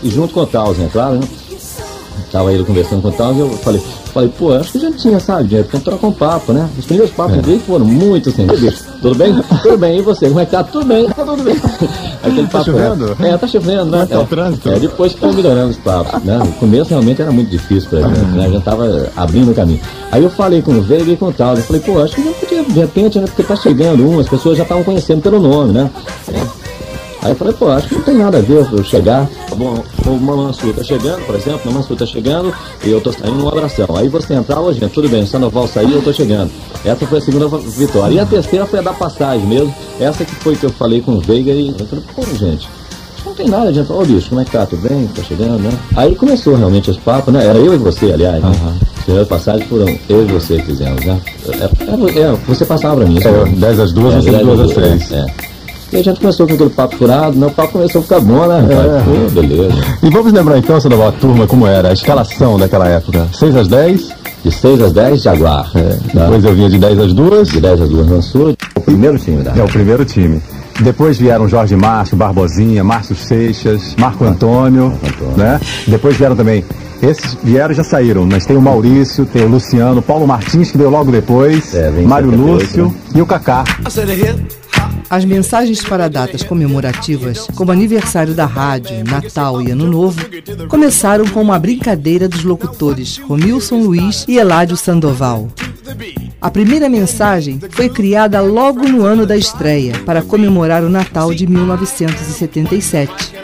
e 0.02 0.08
junto 0.08 0.32
com 0.32 0.40
o 0.40 0.46
Tausen, 0.46 0.86
é 0.86 0.88
claro, 0.88 1.16
né? 1.16 1.28
Tava 2.30 2.52
ele 2.52 2.64
conversando 2.64 3.00
com 3.00 3.08
o 3.08 3.12
tal, 3.12 3.34
e 3.34 3.40
eu 3.40 3.48
falei, 3.50 3.82
falei, 4.12 4.32
pô, 4.36 4.52
acho 4.52 4.72
que 4.72 4.78
já 4.78 4.90
tinha, 4.92 5.18
sabe, 5.18 5.44
dinheiro, 5.44 5.66
então 5.68 5.80
trocar 5.80 6.06
um 6.08 6.12
papo, 6.12 6.52
né? 6.52 6.68
Os 6.78 6.84
primeiros 6.84 7.14
papos 7.14 7.38
é. 7.38 7.42
dele 7.42 7.62
foram 7.66 7.86
muito 7.86 8.28
assim, 8.28 8.46
tudo 9.00 9.14
bem? 9.14 9.42
tudo 9.62 9.78
bem, 9.78 9.98
e 9.98 10.02
você? 10.02 10.28
Como 10.28 10.40
é 10.40 10.44
que 10.44 10.50
tá? 10.50 10.62
Tudo 10.62 10.84
bem, 10.84 11.08
tá 11.08 11.24
tudo 11.24 11.42
bem. 11.42 11.56
Aquele 12.22 12.46
tá 12.46 12.58
papo, 12.58 12.64
chovendo? 12.64 13.16
É, 13.20 13.36
tá 13.36 13.46
chovendo, 13.46 13.84
né? 13.86 14.06
Tá 14.06 14.16
é, 14.16 14.18
o 14.18 14.26
trânsito. 14.26 14.68
É, 14.68 14.78
depois 14.78 15.14
que 15.14 15.20
foi 15.20 15.32
melhorando 15.32 15.70
os 15.70 15.76
papos, 15.78 16.22
né? 16.22 16.38
No 16.38 16.52
começo 16.52 16.90
realmente 16.90 17.22
era 17.22 17.30
muito 17.30 17.50
difícil 17.50 17.88
pra 17.88 18.00
gente, 18.00 18.30
né? 18.32 18.46
A 18.46 18.48
gente 18.48 18.64
tava 18.64 19.10
abrindo 19.16 19.50
o 19.50 19.54
caminho. 19.54 19.80
Aí 20.10 20.22
eu 20.22 20.30
falei 20.30 20.60
com 20.60 20.72
o 20.72 20.82
Veiga 20.82 21.10
e 21.12 21.16
com 21.16 21.26
o 21.26 21.32
tal, 21.32 21.56
eu 21.56 21.62
falei, 21.62 21.80
pô, 21.80 22.00
acho 22.00 22.14
que 22.14 22.24
já 22.24 22.32
podia, 22.32 22.64
de 22.64 22.80
repente, 22.80 23.18
né? 23.18 23.26
Porque 23.26 23.42
tá 23.42 23.56
chegando 23.56 24.06
um, 24.06 24.18
as 24.18 24.28
pessoas 24.28 24.56
já 24.56 24.64
estavam 24.64 24.84
conhecendo 24.84 25.22
pelo 25.22 25.40
nome, 25.40 25.72
né? 25.72 25.90
Aí 27.22 27.32
eu 27.32 27.36
falei, 27.36 27.52
pô, 27.54 27.68
acho 27.68 27.88
que 27.88 27.94
não 27.96 28.02
tem 28.02 28.16
nada 28.16 28.38
a 28.38 28.40
ver 28.40 28.66
eu 28.72 28.84
chegar. 28.84 29.28
Tá 29.48 29.54
bom, 29.54 29.82
o 30.06 30.10
Mansur 30.16 30.72
tá 30.72 30.84
chegando, 30.84 31.26
por 31.26 31.34
exemplo, 31.34 31.70
o 31.70 31.74
Mansur 31.74 31.96
tá 31.96 32.06
chegando 32.06 32.54
e 32.84 32.90
eu 32.90 33.00
tô 33.00 33.12
saindo 33.12 33.44
um 33.44 33.48
abração. 33.48 33.86
Aí 33.96 34.08
você 34.08 34.34
entrar, 34.34 34.60
ô 34.60 34.72
gente, 34.72 34.92
tudo 34.92 35.08
bem, 35.08 35.26
Sandoval 35.26 35.66
saiu, 35.66 35.96
eu 35.96 36.02
tô 36.02 36.12
chegando. 36.12 36.50
Essa 36.84 37.06
foi 37.06 37.18
a 37.18 37.20
segunda 37.20 37.48
vitória. 37.48 38.14
E 38.14 38.20
a 38.20 38.26
terceira 38.26 38.66
foi 38.66 38.78
a 38.78 38.82
da 38.82 38.92
passagem 38.92 39.46
mesmo. 39.46 39.74
Essa 39.98 40.24
que 40.24 40.34
foi 40.36 40.54
que 40.54 40.64
eu 40.64 40.70
falei 40.70 41.00
com 41.00 41.12
o 41.12 41.20
Veiga 41.20 41.50
e 41.50 41.68
eu 41.68 41.86
falei, 41.86 42.04
pô, 42.14 42.22
gente, 42.36 42.68
não 43.26 43.34
tem 43.34 43.48
nada, 43.48 43.68
a 43.68 43.72
gente 43.72 43.92
ô 43.92 44.04
bicho, 44.04 44.28
como 44.28 44.40
é 44.40 44.44
que 44.44 44.52
tá? 44.52 44.64
Tudo 44.64 44.88
bem? 44.88 45.06
Tá 45.08 45.22
chegando, 45.22 45.58
né? 45.58 45.72
Aí 45.96 46.14
começou 46.14 46.54
realmente 46.54 46.90
esse 46.90 47.00
papo, 47.00 47.32
né? 47.32 47.44
Era 47.44 47.58
eu 47.58 47.74
e 47.74 47.78
você, 47.78 48.12
aliás, 48.12 48.42
né? 48.42 48.48
Uhum. 48.48 48.76
As 48.96 49.04
primeiras 49.04 49.28
passagens 49.28 49.68
foram 49.68 49.98
eu 50.08 50.22
e 50.22 50.26
você 50.26 50.56
que 50.58 50.66
fizemos, 50.66 51.04
né? 51.04 51.20
É, 51.48 52.20
é, 52.20 52.22
é 52.22 52.32
você 52.46 52.64
passava 52.64 52.96
pra 52.96 53.06
mim. 53.06 53.18
É, 53.18 53.48
10 53.56 53.80
às 53.80 53.92
duas, 53.92 54.14
é, 54.14 54.20
você 54.20 54.30
2 54.30 54.60
às 54.60 54.70
3. 54.72 55.12
É. 55.12 55.47
E 55.90 55.96
a 55.96 56.02
gente 56.02 56.20
começou 56.20 56.46
com 56.46 56.52
aquele 56.52 56.70
papo 56.70 56.96
furado, 56.96 57.36
meu 57.36 57.50
papo 57.50 57.72
começou 57.72 58.00
a 58.00 58.02
ficar 58.02 58.20
bom, 58.20 58.46
né? 58.46 58.66
É. 58.70 59.02
Pô, 59.02 59.30
beleza. 59.40 59.74
E 60.02 60.10
vamos 60.10 60.32
lembrar 60.32 60.58
então, 60.58 60.78
Sandoval, 60.78 61.08
a 61.08 61.12
turma, 61.12 61.46
como 61.46 61.66
era, 61.66 61.88
a 61.88 61.92
escalação 61.92 62.58
daquela 62.58 62.86
época. 62.88 63.26
6 63.32 63.56
às 63.56 63.68
10? 63.68 64.08
De 64.44 64.52
6 64.52 64.82
às 64.82 64.92
10, 64.92 65.22
Jaguar. 65.22 65.70
É. 65.74 65.98
Tá. 66.12 66.24
Depois 66.24 66.44
eu 66.44 66.54
vinha 66.54 66.68
de 66.68 66.78
10 66.78 66.98
às 66.98 67.12
2. 67.14 67.48
De 67.48 67.60
10 67.60 67.80
às 67.80 67.88
2, 67.88 68.06
Mansur. 68.06 68.54
O 68.76 68.80
primeiro 68.82 69.18
time, 69.18 69.42
né? 69.42 69.52
É, 69.56 69.62
o 69.62 69.68
primeiro 69.68 70.04
time. 70.04 70.42
Depois 70.80 71.18
vieram 71.18 71.48
Jorge 71.48 71.74
Márcio, 71.74 72.16
Barbosinha, 72.16 72.84
Márcio 72.84 73.16
Seixas, 73.16 73.96
Marco 73.98 74.24
Antônio, 74.24 74.90
Marco 74.90 75.06
Antônio. 75.06 75.36
né? 75.36 75.60
Depois 75.88 76.16
vieram 76.16 76.36
também 76.36 76.64
esses 77.02 77.36
vieram 77.44 77.72
já 77.72 77.84
saíram, 77.84 78.26
mas 78.26 78.44
tem 78.44 78.56
o 78.56 78.60
Maurício, 78.60 79.24
tem 79.24 79.44
o 79.44 79.48
Luciano, 79.48 80.02
Paulo 80.02 80.26
Martins, 80.26 80.70
que 80.70 80.78
veio 80.78 80.90
logo 80.90 81.12
depois, 81.12 81.72
é, 81.74 81.90
Mário 81.90 82.30
Lúcio 82.30 82.86
né? 82.86 82.94
e 83.14 83.22
o 83.22 83.26
Kaká. 83.26 83.64
As 85.10 85.24
mensagens 85.24 85.82
para 85.82 86.08
datas 86.08 86.42
comemorativas, 86.42 87.46
como 87.54 87.72
aniversário 87.72 88.34
da 88.34 88.44
rádio, 88.44 89.02
Natal 89.04 89.62
e 89.62 89.70
Ano 89.70 89.86
Novo, 89.86 90.20
começaram 90.68 91.26
com 91.28 91.40
uma 91.40 91.58
brincadeira 91.58 92.28
dos 92.28 92.44
locutores 92.44 93.16
Romilson 93.16 93.78
Luiz 93.78 94.26
e 94.28 94.36
Eládio 94.36 94.76
Sandoval. 94.76 95.48
A 96.40 96.50
primeira 96.50 96.88
mensagem 96.90 97.58
foi 97.70 97.88
criada 97.88 98.40
logo 98.42 98.86
no 98.86 99.04
ano 99.04 99.24
da 99.24 99.36
estreia, 99.36 99.98
para 100.04 100.22
comemorar 100.22 100.84
o 100.84 100.90
Natal 100.90 101.32
de 101.32 101.46
1977. 101.46 103.34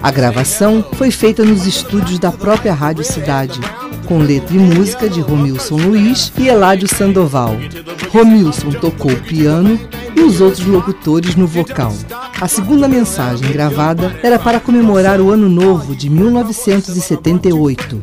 A 0.00 0.10
gravação 0.12 0.84
foi 0.92 1.10
feita 1.10 1.44
nos 1.44 1.66
estúdios 1.66 2.20
da 2.20 2.30
própria 2.30 2.72
Rádio 2.72 3.02
Cidade, 3.02 3.60
com 4.06 4.18
letra 4.18 4.54
e 4.54 4.58
música 4.58 5.08
de 5.08 5.20
Romilson 5.20 5.76
Luiz 5.76 6.32
e 6.38 6.48
Eládio 6.48 6.88
Sandoval. 6.88 7.56
Romilson 8.10 8.70
tocou 8.70 9.14
piano 9.16 9.78
e 10.16 10.20
os 10.20 10.40
outros 10.40 10.66
locutores 10.66 11.36
no 11.36 11.46
vocal. 11.46 11.92
A 12.40 12.48
segunda 12.48 12.88
mensagem 12.88 13.52
gravada 13.52 14.18
era 14.22 14.38
para 14.38 14.60
comemorar 14.60 15.20
o 15.20 15.30
Ano 15.30 15.48
Novo 15.48 15.94
de 15.94 16.08
1978 16.08 18.00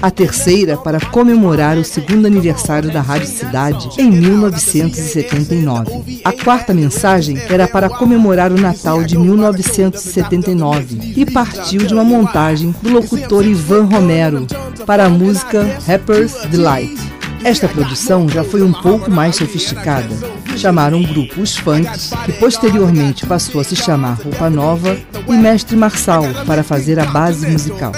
a 0.00 0.10
terceira 0.10 0.76
para 0.76 1.00
comemorar 1.00 1.78
o 1.78 1.84
segundo 1.84 2.26
aniversário 2.26 2.92
da 2.92 3.00
Rádio 3.00 3.28
Cidade 3.28 3.88
em 3.98 4.10
1979. 4.10 6.20
A 6.24 6.32
quarta 6.32 6.74
mensagem 6.74 7.38
era 7.48 7.66
para 7.66 7.88
comemorar 7.88 8.52
o 8.52 8.60
Natal 8.60 9.02
de 9.02 9.18
1979 9.18 11.14
e 11.16 11.26
partiu 11.26 11.86
de 11.86 11.94
uma 11.94 12.04
montagem 12.04 12.74
do 12.82 12.90
locutor 12.90 13.46
Ivan 13.46 13.84
Romero 13.84 14.46
para 14.84 15.06
a 15.06 15.10
música 15.10 15.78
Rapper's 15.86 16.34
Delight. 16.50 17.15
Esta 17.44 17.68
produção 17.68 18.28
já 18.28 18.42
foi 18.42 18.62
um 18.62 18.72
pouco 18.72 19.10
mais 19.10 19.36
sofisticada. 19.36 20.08
Chamaram 20.56 21.00
o 21.00 21.06
grupo 21.06 21.40
Os 21.40 21.56
Funks, 21.56 22.10
que 22.24 22.32
posteriormente 22.34 23.26
passou 23.26 23.60
a 23.60 23.64
se 23.64 23.76
chamar 23.76 24.14
Roupa 24.14 24.50
Nova, 24.50 24.96
e 25.28 25.32
Mestre 25.32 25.76
Marçal 25.76 26.24
para 26.46 26.62
fazer 26.62 26.98
a 26.98 27.06
base 27.06 27.46
musical. 27.46 27.92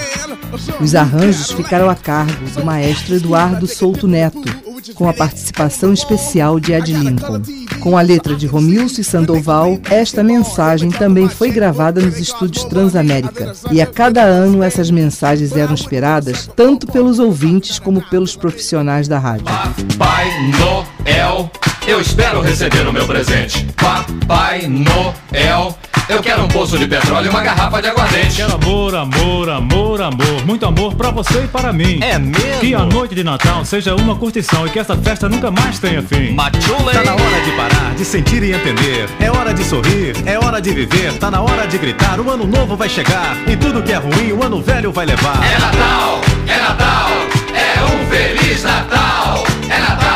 Os 0.81 0.95
arranjos 0.95 1.51
ficaram 1.51 1.89
a 1.89 1.95
cargo 1.95 2.49
do 2.53 2.65
maestro 2.65 3.15
Eduardo 3.15 3.67
Souto 3.67 4.07
Neto, 4.07 4.68
com 4.95 5.07
a 5.07 5.13
participação 5.13 5.93
especial 5.93 6.59
de 6.59 6.73
Ed 6.73 6.91
Lincoln. 6.93 7.41
Com 7.79 7.97
a 7.97 8.01
letra 8.01 8.35
de 8.35 8.45
Romilson 8.45 9.01
e 9.01 9.03
Sandoval, 9.03 9.79
esta 9.89 10.23
mensagem 10.23 10.89
também 10.89 11.29
foi 11.29 11.51
gravada 11.51 12.01
nos 12.01 12.17
estúdios 12.17 12.65
Transamérica. 12.65 13.53
E 13.71 13.81
a 13.81 13.85
cada 13.85 14.21
ano 14.21 14.63
essas 14.63 14.91
mensagens 14.91 15.55
eram 15.55 15.73
esperadas 15.73 16.49
tanto 16.55 16.87
pelos 16.87 17.19
ouvintes 17.19 17.79
como 17.79 18.01
pelos 18.09 18.35
profissionais 18.35 19.07
da 19.07 19.17
rádio. 19.17 19.45
Papai 19.45 20.27
Noel, 20.51 21.51
eu 21.89 21.99
espero 21.99 22.39
receber 22.39 22.87
o 22.87 22.93
meu 22.93 23.07
presente. 23.07 23.65
Papai 23.75 24.67
Noel. 24.67 25.75
Eu 26.07 26.21
quero 26.21 26.43
um 26.43 26.47
poço 26.47 26.77
de 26.77 26.87
petróleo 26.87 27.27
e 27.27 27.29
uma 27.29 27.41
garrafa 27.41 27.81
de 27.81 27.87
aguardente. 27.87 28.35
Quero 28.35 28.55
amor, 28.55 28.95
amor, 28.95 29.49
amor, 29.49 30.01
amor. 30.01 30.45
Muito 30.45 30.65
amor 30.65 30.93
pra 30.95 31.09
você 31.09 31.43
e 31.43 31.47
para 31.47 31.73
mim. 31.73 31.99
É 32.01 32.17
mesmo? 32.19 32.59
Que 32.59 32.75
a 32.75 32.85
noite 32.85 33.15
de 33.15 33.23
Natal 33.23 33.65
seja 33.65 33.95
uma 33.95 34.15
curtição 34.15 34.67
e 34.67 34.69
que 34.69 34.77
essa 34.77 34.95
festa 34.95 35.27
nunca 35.27 35.49
mais 35.49 35.79
tenha 35.79 36.01
fim. 36.01 36.33
Machule! 36.33 36.93
Tá 36.93 37.03
na 37.03 37.13
hora 37.13 37.41
de 37.43 37.51
parar, 37.51 37.95
de 37.95 38.05
sentir 38.05 38.43
e 38.43 38.53
entender. 38.53 39.09
É 39.19 39.31
hora 39.31 39.53
de 39.53 39.63
sorrir, 39.63 40.15
é 40.25 40.37
hora 40.37 40.59
de 40.59 40.71
viver. 40.71 41.13
Tá 41.13 41.31
na 41.31 41.41
hora 41.41 41.67
de 41.67 41.77
gritar, 41.77 42.19
o 42.19 42.29
ano 42.29 42.45
novo 42.45 42.75
vai 42.75 42.89
chegar. 42.89 43.35
E 43.47 43.55
tudo 43.55 43.81
que 43.81 43.91
é 43.91 43.97
ruim, 43.97 44.31
o 44.31 44.43
ano 44.43 44.61
velho 44.61 44.91
vai 44.91 45.07
levar. 45.07 45.39
É 45.43 45.59
Natal, 45.59 46.21
é 46.47 46.57
Natal, 46.57 47.09
é 47.53 47.83
um 47.83 48.07
Feliz 48.09 48.63
Natal. 48.63 49.43
É 49.69 49.79
Natal, 49.79 50.08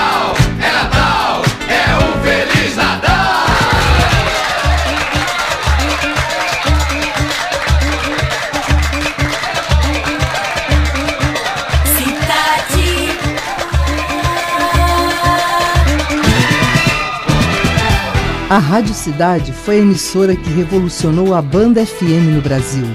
A 18.53 18.59
Rádio 18.59 18.93
Cidade 18.93 19.51
foi 19.51 19.77
a 19.77 19.79
emissora 19.79 20.35
que 20.35 20.47
revolucionou 20.51 21.33
a 21.33 21.41
banda 21.41 21.83
FM 21.83 22.35
no 22.35 22.39
Brasil. 22.39 22.85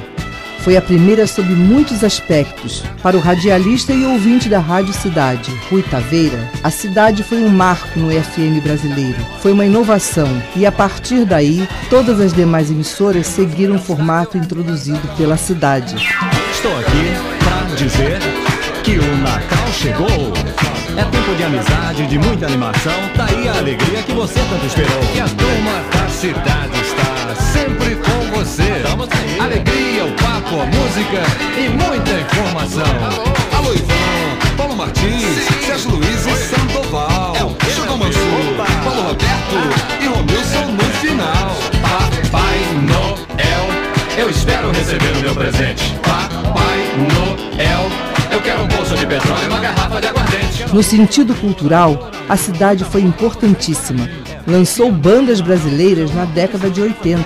Foi 0.61 0.77
a 0.77 0.81
primeira 0.81 1.27
sob 1.27 1.53
muitos 1.53 2.05
aspectos. 2.05 2.85
Para 3.03 3.17
o 3.17 3.21
radialista 3.21 3.93
e 3.93 4.07
ouvinte 4.07 4.49
da 4.49 4.61
Rádio 4.61 4.93
Cidade, 4.93 5.51
Rui 5.69 5.83
Taveira, 5.83 6.49
a 6.63 6.71
cidade 6.71 7.25
foi 7.25 7.39
um 7.39 7.49
marco 7.49 7.99
no 7.99 8.09
FM 8.09 8.63
brasileiro. 8.63 9.19
Foi 9.41 9.51
uma 9.51 9.67
inovação 9.67 10.29
e, 10.55 10.65
a 10.65 10.71
partir 10.71 11.25
daí, 11.25 11.69
todas 11.91 12.21
as 12.21 12.33
demais 12.33 12.71
emissoras 12.71 13.27
seguiram 13.27 13.75
o 13.75 13.81
formato 13.81 14.39
introduzido 14.39 15.09
pela 15.17 15.37
cidade. 15.37 15.97
Estou 16.53 16.79
aqui 16.79 17.11
para 17.43 17.75
dizer 17.75 18.21
que 18.85 18.97
o 18.97 19.17
Natal 19.17 19.67
chegou. 19.73 20.78
É 20.99 21.05
tempo 21.05 21.33
de 21.37 21.45
amizade, 21.45 22.07
de 22.09 22.19
muita 22.19 22.47
animação. 22.47 22.93
Tá 23.17 23.27
aí 23.27 23.49
a 23.49 23.59
alegria 23.59 24.03
que 24.03 24.13
você 24.13 24.41
tanto 24.51 24.67
esperou. 24.67 24.99
Que 25.13 25.21
a 25.21 25.29
turma 25.29 25.85
da 25.93 26.09
cidade 26.09 26.81
está 26.81 27.37
sempre 27.37 27.95
com 27.95 28.37
você. 28.37 28.83
Alegria, 29.41 30.07
o 30.07 30.13
papo, 30.15 30.61
a 30.61 30.67
música 30.67 31.23
e 31.57 31.69
muita 31.69 32.11
informação. 32.11 32.83
Alô, 33.57 33.73
Ivan, 33.75 34.57
Paulo 34.57 34.75
Martins, 34.75 35.47
Sérgio 35.65 35.91
Luiz 35.93 36.27
e 36.27 36.35
Sandoval. 36.35 37.37
É 37.37 37.45
o 37.45 37.51
Chico 37.71 37.97
Mansur, 37.97 38.57
Paulo 38.83 39.03
Roberto 39.03 40.03
e 40.03 40.07
Romilson 40.09 40.73
no 40.73 40.85
final. 40.99 41.55
Papai 41.81 42.59
Noel, 42.83 43.69
eu 44.19 44.29
espero 44.29 44.73
receber 44.73 45.17
o 45.17 45.21
meu 45.21 45.35
presente. 45.37 45.95
Papai 46.03 46.79
Noel, 47.15 47.89
eu 48.33 48.41
quero 48.41 48.65
um 48.65 48.67
bolso 48.67 48.97
de 48.97 49.07
petróleo 49.07 49.45
e 49.45 49.47
uma 49.47 49.61
garrafa 49.61 50.01
de 50.01 50.09
aguardente. 50.09 50.48
No 50.73 50.83
sentido 50.83 51.35
cultural, 51.35 52.11
a 52.29 52.37
cidade 52.37 52.85
foi 52.85 53.03
importantíssima. 53.03 54.09
Lançou 54.47 54.91
bandas 54.91 55.41
brasileiras 55.41 56.13
na 56.15 56.25
década 56.25 56.71
de 56.71 56.81
80, 56.81 57.25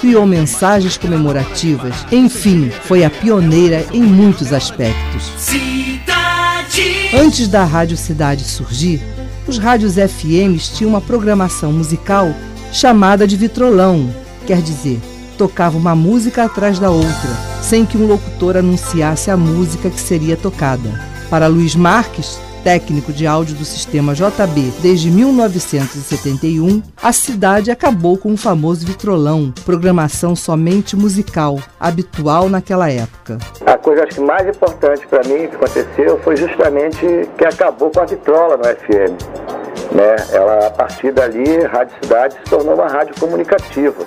criou 0.00 0.26
mensagens 0.26 0.96
comemorativas, 0.96 1.94
enfim, 2.10 2.70
foi 2.70 3.04
a 3.04 3.10
pioneira 3.10 3.84
em 3.92 4.02
muitos 4.02 4.52
aspectos. 4.52 5.32
Cidade. 5.38 7.10
Antes 7.14 7.48
da 7.48 7.64
Rádio 7.64 7.96
Cidade 7.96 8.44
surgir, 8.44 9.00
os 9.46 9.58
rádios 9.58 9.94
FMs 9.94 10.76
tinham 10.76 10.90
uma 10.90 11.00
programação 11.00 11.72
musical 11.72 12.34
chamada 12.72 13.26
de 13.26 13.36
vitrolão, 13.36 14.08
quer 14.46 14.62
dizer, 14.62 15.00
tocava 15.36 15.76
uma 15.76 15.94
música 15.94 16.44
atrás 16.44 16.78
da 16.78 16.90
outra 16.90 17.52
sem 17.62 17.86
que 17.86 17.96
um 17.96 18.06
locutor 18.06 18.56
anunciasse 18.56 19.30
a 19.30 19.36
música 19.36 19.88
que 19.88 20.00
seria 20.00 20.36
tocada. 20.36 20.90
Para 21.30 21.46
Luiz 21.46 21.74
Marques, 21.74 22.38
técnico 22.62 23.12
de 23.12 23.26
áudio 23.26 23.54
do 23.56 23.64
sistema 23.64 24.14
JB 24.14 24.72
desde 24.80 25.10
1971, 25.10 26.82
a 27.02 27.12
cidade 27.12 27.70
acabou 27.70 28.16
com 28.16 28.32
o 28.32 28.36
famoso 28.36 28.86
vitrolão, 28.86 29.52
programação 29.64 30.34
somente 30.34 30.96
musical, 30.96 31.58
habitual 31.78 32.48
naquela 32.48 32.90
época. 32.90 33.38
A 33.66 33.76
coisa 33.76 34.04
acho 34.04 34.14
que 34.16 34.20
mais 34.20 34.48
importante 34.48 35.06
para 35.06 35.26
mim 35.28 35.48
que 35.48 35.56
aconteceu 35.56 36.18
foi 36.22 36.36
justamente 36.36 37.28
que 37.36 37.44
acabou 37.44 37.90
com 37.90 38.00
a 38.00 38.04
vitrola 38.04 38.56
no 38.56 38.64
FM. 38.64 39.92
Né? 39.92 40.16
Ela, 40.32 40.68
a 40.68 40.70
partir 40.70 41.12
dali, 41.12 41.64
a 41.64 41.68
Rádio 41.68 41.94
Cidade 42.02 42.34
se 42.34 42.50
tornou 42.50 42.74
uma 42.74 42.88
rádio 42.88 43.14
comunicativa, 43.18 44.04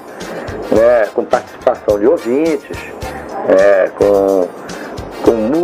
né? 0.71 1.07
com 1.13 1.23
participação 1.25 1.99
de 1.99 2.07
ouvintes, 2.07 2.77
é, 3.47 3.89
com 3.89 4.05
com 4.05 4.47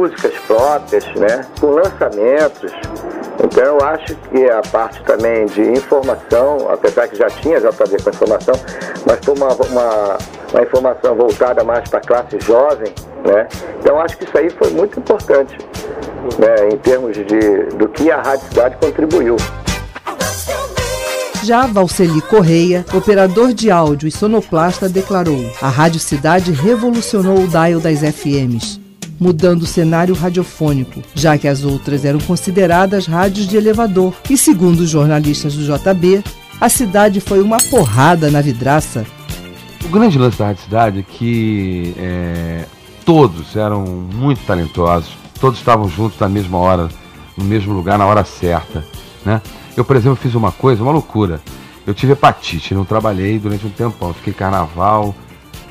músicas 0.02 0.34
próprias, 0.48 1.06
né? 1.16 1.46
com 1.60 1.68
lançamentos. 1.68 2.72
Então 3.44 3.64
eu 3.64 3.82
acho 3.82 4.16
que 4.16 4.50
a 4.50 4.62
parte 4.62 5.04
também 5.04 5.46
de 5.46 5.62
informação, 5.62 6.70
apesar 6.72 7.08
que 7.08 7.16
já 7.16 7.28
tinha 7.28 7.60
JB 7.60 8.04
com 8.04 8.10
informação, 8.10 8.56
mas 9.06 9.20
foi 9.24 9.36
uma, 9.36 9.54
uma, 9.54 10.18
uma 10.54 10.62
informação 10.64 11.16
voltada 11.16 11.64
mais 11.64 11.88
para 11.90 12.00
a 12.00 12.02
classe 12.02 12.40
jovem, 12.40 12.94
né? 13.26 13.48
Então 13.80 14.00
acho 14.00 14.18
que 14.18 14.26
isso 14.26 14.38
aí 14.38 14.50
foi 14.50 14.72
muito 14.72 15.00
importante, 15.00 15.58
né? 16.40 16.70
em 16.72 16.78
termos 16.78 17.16
de, 17.16 17.24
do 17.76 17.88
que 17.90 18.12
a 18.12 18.22
Rádio 18.22 18.48
Cidade 18.48 18.78
contribuiu. 18.78 19.36
Já 21.44 21.66
Valceli 21.66 22.22
Correia, 22.22 22.86
operador 22.94 23.54
de 23.54 23.72
áudio 23.72 24.08
e 24.08 24.12
sonoplasta, 24.12 24.88
declarou: 24.88 25.44
A 25.60 25.70
Rádio 25.70 26.00
Cidade 26.00 26.52
revolucionou 26.52 27.40
o 27.40 27.48
dial 27.48 27.80
das 27.80 28.00
FMs 28.02 28.81
mudando 29.22 29.62
o 29.62 29.68
cenário 29.68 30.16
radiofônico, 30.16 31.00
já 31.14 31.38
que 31.38 31.48
as 31.48 31.64
outras 31.64 32.04
eram 32.04 32.20
consideradas 32.20 33.06
rádios 33.06 33.48
de 33.48 33.56
elevador. 33.56 34.16
E 34.28 34.36
segundo 34.36 34.80
os 34.80 34.90
jornalistas 34.90 35.54
do 35.54 35.64
JB, 35.64 36.24
a 36.60 36.68
cidade 36.68 37.22
foi 37.22 37.40
uma 37.40 37.58
porrada 37.70 38.32
na 38.32 38.42
vidraça. 38.42 39.06
O 39.86 39.90
grande 39.90 40.18
lance 40.18 40.40
da 40.40 40.48
Rádio 40.48 40.64
Cidade 40.64 41.00
é 41.00 41.04
que 41.04 41.94
é, 41.98 42.66
todos 43.06 43.56
eram 43.56 43.86
muito 43.86 44.44
talentosos, 44.44 45.12
todos 45.40 45.60
estavam 45.60 45.88
juntos 45.88 46.20
na 46.20 46.28
mesma 46.28 46.58
hora, 46.58 46.90
no 47.38 47.44
mesmo 47.44 47.74
lugar, 47.74 48.00
na 48.00 48.08
hora 48.08 48.24
certa. 48.24 48.84
Né? 49.24 49.40
Eu, 49.78 49.86
por 49.86 49.96
exemplo, 49.96 50.16
fiz 50.16 50.34
uma 50.34 50.52
coisa, 50.52 50.82
uma 50.82 50.92
loucura. 50.92 51.40
Eu 51.86 51.94
tive 51.94 52.14
hepatite, 52.14 52.74
não 52.74 52.86
trabalhei 52.86 53.38
durante 53.38 53.68
um 53.68 53.70
tempão, 53.70 54.14
fiquei 54.14 54.34
carnaval, 54.34 55.14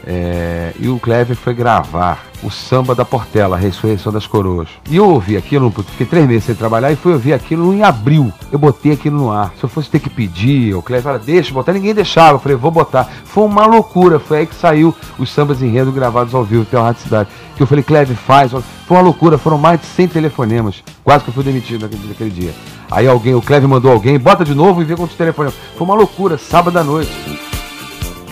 é, 0.07 0.73
e 0.79 0.89
o 0.89 0.99
Clever 0.99 1.37
foi 1.37 1.55
gravar 1.55 2.27
o 2.43 2.51
samba 2.51 2.95
da 2.95 3.05
Portela, 3.05 3.57
a 3.57 3.59
ressurreição 3.59 4.13
das 4.13 4.27
coroas. 4.27 4.69
E 4.89 4.97
eu 4.97 5.09
ouvi 5.09 5.37
aquilo, 5.37 5.71
fiquei 5.71 6.07
três 6.07 6.27
meses 6.27 6.45
sem 6.45 6.55
trabalhar 6.55 6.91
e 6.91 6.97
fui 6.97 7.13
ouvir 7.13 7.33
aquilo 7.33 7.75
em 7.75 7.83
abril. 7.83 8.33
Eu 8.51 8.59
botei 8.59 8.93
aquilo 8.93 9.17
no 9.19 9.31
ar. 9.31 9.53
Se 9.59 9.65
eu 9.65 9.69
fosse 9.69 9.91
ter 9.91 10.01
que 10.01 10.09
pedir, 10.09 10.75
o 10.75 10.83
Clever 10.83 11.05
falou, 11.05 11.19
deixa 11.19 11.53
botar, 11.53 11.73
ninguém 11.73 11.95
deixava. 11.95 12.37
Eu 12.37 12.39
falei, 12.41 12.57
vou 12.57 12.71
botar. 12.71 13.09
Foi 13.25 13.45
uma 13.45 13.67
loucura, 13.67 14.19
foi 14.19 14.39
aí 14.39 14.47
que 14.47 14.55
saiu 14.55 14.95
os 15.19 15.31
sambas 15.31 15.63
enredo 15.63 15.93
gravados 15.93 16.35
ao 16.35 16.45
vivo 16.45 16.65
pela 16.65 16.85
Rádio 16.85 17.03
Cidade. 17.03 17.29
Que 17.57 17.63
eu 17.63 17.67
falei, 17.67 17.85
Clever, 17.85 18.17
faz. 18.17 18.53
Foi 18.53 18.97
uma 18.97 19.03
loucura, 19.03 19.37
foram 19.37 19.59
mais 19.59 19.81
de 19.81 19.87
100 19.87 20.09
telefonemas. 20.09 20.83
Quase 21.05 21.25
que 21.25 21.31
eu 21.31 21.35
fui 21.35 21.45
demitido 21.45 21.83
naquele, 21.83 22.09
naquele 22.09 22.31
dia. 22.31 22.55
Aí 22.91 23.07
alguém, 23.07 23.35
o 23.35 23.43
Clever 23.43 23.69
mandou 23.69 23.93
alguém, 23.93 24.19
bota 24.19 24.45
de 24.45 24.55
novo 24.55 24.81
e 24.81 24.85
vê 24.85 24.97
quantos 24.97 25.17
telefonemas. 25.17 25.57
Foi 25.77 25.87
uma 25.87 25.95
loucura, 25.95 26.39
sábado 26.39 26.79
à 26.79 26.83
noite. 26.83 27.13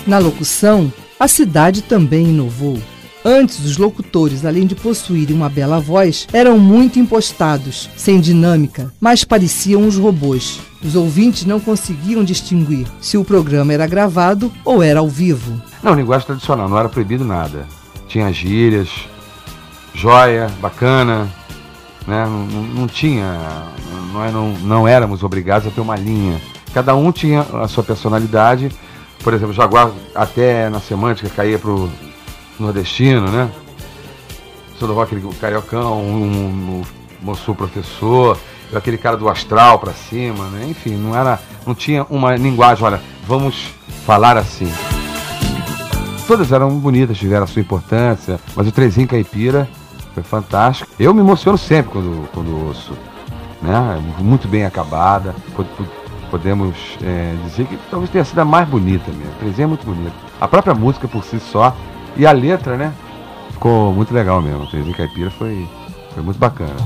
Na 0.07 0.19
locução, 0.19 0.91
a 1.19 1.27
cidade 1.27 1.83
também 1.83 2.29
inovou. 2.29 2.79
Antes, 3.25 3.65
os 3.65 3.77
locutores, 3.77 4.45
além 4.45 4.67
de 4.67 4.75
possuírem 4.75 5.35
uma 5.35 5.49
bela 5.49 5.81
voz, 5.81 6.27
eram 6.33 6.59
muito 6.59 6.99
impostados, 6.99 7.91
sem 7.97 8.21
dinâmica, 8.21 8.93
mas 9.01 9.25
pareciam 9.25 9.83
uns 9.83 9.97
robôs. 9.97 10.61
Os 10.83 10.95
ouvintes 10.95 11.45
não 11.45 11.59
conseguiam 11.59 12.23
distinguir 12.23 12.87
se 13.01 13.19
o 13.19 13.25
programa 13.25 13.73
era 13.73 13.87
gravado 13.87 14.53
ou 14.65 14.83
era 14.83 15.01
ao 15.01 15.09
vivo. 15.09 15.61
Não, 15.83 15.95
linguagem 15.95 16.27
tradicional, 16.27 16.69
não 16.69 16.79
era 16.79 16.89
proibido 16.89 17.25
nada. 17.25 17.67
Tinha 18.07 18.33
gírias, 18.33 18.89
joia, 19.93 20.49
bacana, 20.61 21.29
né? 22.07 22.25
não, 22.25 22.47
não, 22.47 22.63
não 22.63 22.87
tinha, 22.87 23.37
não, 24.13 24.33
não, 24.33 24.53
não 24.61 24.89
éramos 24.89 25.25
obrigados 25.25 25.67
a 25.67 25.71
ter 25.71 25.81
uma 25.81 25.97
linha. 25.97 26.41
Cada 26.73 26.95
um 26.95 27.11
tinha 27.11 27.41
a 27.41 27.67
sua 27.67 27.83
personalidade 27.83 28.71
por 29.23 29.35
exemplo, 29.35 29.53
Jaguar 29.53 29.91
até 30.15 30.69
na 30.69 30.81
semântica 30.81 31.29
caía 31.29 31.59
pro 31.59 31.91
nordestino, 32.59 33.31
né? 33.31 33.51
Sandoval 34.79 35.05
aquele 35.05 35.27
cariocão, 35.41 36.01
um, 36.01 36.83
um, 37.25 37.31
um 37.31 37.55
professor, 37.55 38.39
aquele 38.75 38.97
cara 38.97 39.17
do 39.17 39.29
astral 39.29 39.79
para 39.79 39.93
cima, 39.93 40.45
né? 40.49 40.67
Enfim, 40.69 40.97
não 40.97 41.17
era, 41.17 41.41
não 41.67 41.75
tinha 41.75 42.07
uma 42.09 42.37
linguagem, 42.37 42.85
olha, 42.85 43.01
vamos 43.27 43.75
falar 44.07 44.37
assim. 44.37 44.73
Todas 46.27 46.53
eram 46.53 46.79
bonitas, 46.79 47.17
tiveram 47.17 47.45
a 47.45 47.47
sua 47.47 47.63
importância, 47.63 48.39
mas 48.55 48.67
o 48.67 48.73
Trezinho 48.73 49.09
Caipira 49.09 49.69
foi 50.15 50.23
fantástico. 50.23 50.91
Eu 50.99 51.15
me 51.15 51.21
emociono 51.21 51.57
sempre 51.57 51.93
quando, 51.93 52.29
quando 52.33 52.67
ouço, 52.67 52.93
né? 53.63 54.03
Muito 54.19 54.47
bem 54.47 54.65
acabada, 54.65 55.35
podemos 56.29 56.77
é, 57.03 57.35
dizer 57.45 57.67
que 57.67 57.79
talvez 57.91 58.11
tenha 58.11 58.25
sido 58.25 58.39
a 58.39 58.45
mais 58.45 58.69
bonita 58.69 59.11
mesmo. 59.11 59.33
A 59.37 59.41
Trezinha 59.41 59.65
é 59.65 59.69
muito 59.69 59.85
bonita. 59.85 60.15
A 60.41 60.47
própria 60.47 60.75
música 60.75 61.09
por 61.09 61.25
si 61.25 61.41
só 61.41 61.77
e 62.17 62.27
a 62.27 62.33
letra, 62.33 62.77
né? 62.77 62.93
Ficou 63.51 63.93
muito 63.93 64.15
legal 64.15 64.41
mesmo. 64.41 64.63
A 64.63 64.67
Trezinha 64.67 64.97
Caipira 64.97 65.31
foi, 65.31 65.67
foi 66.15 66.23
muito 66.23 66.39
bacana. 66.39 66.77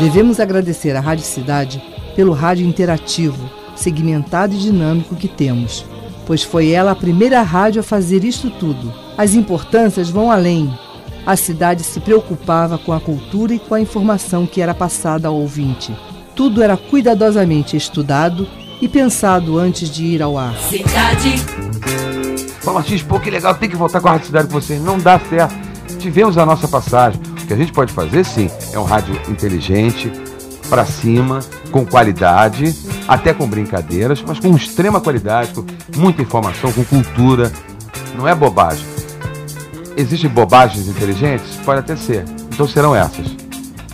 Devemos 0.00 0.38
agradecer 0.38 0.94
à 0.96 1.00
Rádio 1.00 1.24
Cidade 1.24 1.82
pelo 2.14 2.32
rádio 2.32 2.66
interativo, 2.66 3.48
segmentado 3.74 4.54
e 4.54 4.58
dinâmico 4.58 5.16
que 5.16 5.28
temos, 5.28 5.84
pois 6.26 6.42
foi 6.42 6.70
ela 6.70 6.90
a 6.90 6.96
primeira 6.96 7.40
rádio 7.42 7.80
a 7.80 7.82
fazer 7.82 8.24
isto 8.24 8.50
tudo. 8.50 8.92
As 9.16 9.34
importâncias 9.34 10.10
vão 10.10 10.30
além, 10.30 10.72
a 11.26 11.36
cidade 11.36 11.82
se 11.82 12.00
preocupava 12.00 12.78
com 12.78 12.92
a 12.92 13.00
cultura 13.00 13.54
e 13.54 13.58
com 13.58 13.74
a 13.74 13.80
informação 13.80 14.46
que 14.46 14.60
era 14.60 14.74
passada 14.74 15.28
ao 15.28 15.34
ouvinte. 15.34 15.96
Tudo 16.34 16.62
era 16.62 16.76
cuidadosamente 16.76 17.76
estudado 17.76 18.46
e 18.80 18.88
pensado 18.88 19.58
antes 19.58 19.88
de 19.88 20.04
ir 20.04 20.22
ao 20.22 20.36
ar. 20.36 20.54
Cidade. 20.58 21.38
Fala, 22.60 22.78
Martins, 22.78 23.02
pô, 23.02 23.20
que 23.20 23.30
legal, 23.30 23.54
tem 23.54 23.68
que 23.68 23.76
voltar 23.76 24.00
com 24.00 24.08
a 24.08 24.12
Rádio 24.12 24.26
Cidade 24.26 24.48
com 24.48 24.54
vocês. 24.54 24.82
Não 24.82 24.98
dá 24.98 25.18
certo. 25.18 25.54
Tivemos 25.98 26.36
a 26.36 26.44
nossa 26.44 26.66
passagem. 26.66 27.20
O 27.42 27.46
que 27.46 27.52
a 27.52 27.56
gente 27.56 27.72
pode 27.72 27.92
fazer, 27.92 28.24
sim, 28.24 28.50
é 28.72 28.78
um 28.78 28.84
rádio 28.84 29.14
inteligente, 29.28 30.10
para 30.68 30.84
cima, 30.86 31.40
com 31.70 31.84
qualidade, 31.84 32.74
até 33.06 33.34
com 33.34 33.46
brincadeiras, 33.46 34.24
mas 34.26 34.40
com 34.40 34.56
extrema 34.56 35.00
qualidade, 35.00 35.52
com 35.52 35.64
muita 35.96 36.22
informação, 36.22 36.72
com 36.72 36.84
cultura. 36.84 37.52
Não 38.16 38.26
é 38.26 38.34
bobagem. 38.34 38.93
Existem 39.96 40.28
bobagens 40.28 40.88
inteligentes? 40.88 41.56
Pode 41.64 41.80
até 41.80 41.94
ser. 41.96 42.24
Então 42.52 42.66
serão 42.66 42.94
essas. 42.94 43.26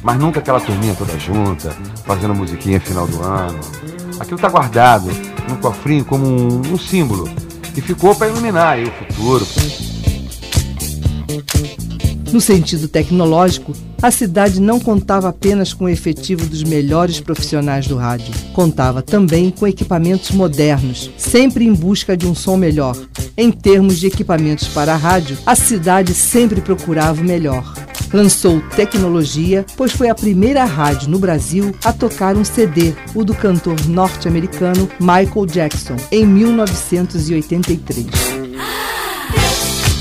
Mas 0.03 0.19
nunca 0.19 0.41
aquela 0.41 0.61
turminha 0.61 0.95
toda 0.95 1.19
junta, 1.19 1.71
fazendo 2.07 2.35
musiquinha 2.35 2.81
final 2.81 3.07
do 3.07 3.23
ano. 3.23 3.61
Aquilo 4.19 4.37
está 4.37 4.49
guardado 4.49 5.11
no 5.49 5.57
cofrinho 5.59 6.05
como 6.05 6.27
um, 6.27 6.61
um 6.73 6.79
símbolo 6.79 7.29
que 7.75 7.81
ficou 7.81 8.15
para 8.15 8.29
iluminar 8.29 8.79
o 8.79 8.91
futuro. 8.91 9.47
No 12.33 12.41
sentido 12.41 12.87
tecnológico, 12.87 13.73
a 14.01 14.11
cidade 14.11 14.61
não 14.61 14.79
contava 14.79 15.29
apenas 15.29 15.73
com 15.73 15.85
o 15.85 15.89
efetivo 15.89 16.47
dos 16.47 16.63
melhores 16.63 17.21
profissionais 17.21 17.89
do 17.89 17.97
rádio. 17.97 18.33
Contava 18.53 19.03
também 19.03 19.51
com 19.51 19.67
equipamentos 19.67 20.31
modernos, 20.31 21.11
sempre 21.17 21.65
em 21.65 21.75
busca 21.75 22.17
de 22.17 22.27
um 22.27 22.35
som 22.35 22.57
melhor. 22.57 22.97
Em 23.37 23.51
termos 23.51 23.99
de 23.99 24.07
equipamentos 24.07 24.69
para 24.69 24.95
a 24.95 24.97
rádio, 24.97 25.37
a 25.45 25.57
cidade 25.57 26.15
sempre 26.15 26.61
procurava 26.61 27.21
o 27.21 27.25
melhor. 27.25 27.75
Lançou 28.13 28.61
tecnologia, 28.77 29.65
pois 29.77 29.93
foi 29.93 30.09
a 30.09 30.15
primeira 30.15 30.65
rádio 30.65 31.09
no 31.09 31.19
Brasil 31.19 31.75
a 31.85 31.93
tocar 31.93 32.37
um 32.37 32.45
CD, 32.45 32.93
o 33.15 33.25
do 33.25 33.35
cantor 33.35 33.81
norte-americano 33.87 34.89
Michael 35.01 35.47
Jackson, 35.47 35.97
em 36.11 36.27
1983. 36.27 38.40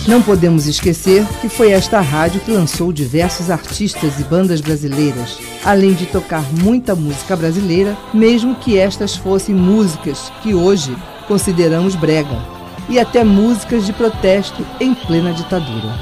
Não 0.10 0.24
podemos 0.24 0.66
esquecer 0.66 1.24
que 1.40 1.48
foi 1.48 1.70
esta 1.70 2.02
rádio 2.02 2.42
que 2.42 2.50
lançou 2.50 2.92
diversos 2.92 3.52
artistas 3.52 4.20
e 4.20 4.24
bandas 4.24 4.60
brasileiras, 4.60 5.38
além 5.64 5.94
de 5.94 6.08
tocar 6.08 6.42
muita 6.64 6.96
música 6.96 7.36
brasileira, 7.36 7.96
mesmo 8.12 8.56
que 8.56 8.76
estas 8.76 9.16
fossem 9.16 9.54
músicas 9.54 10.32
que 10.42 10.56
hoje 10.56 10.98
consideramos 11.28 11.94
brega, 11.94 12.44
e 12.90 13.00
até 13.00 13.24
músicas 13.24 13.86
de 13.86 13.94
protesto 13.94 14.66
em 14.80 14.96
plena 14.96 15.32
ditadura. 15.32 15.94